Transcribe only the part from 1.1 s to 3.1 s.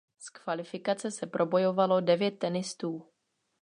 se probojovalo devět tenistů.